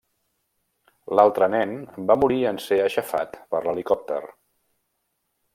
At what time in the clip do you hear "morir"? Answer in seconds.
2.23-2.41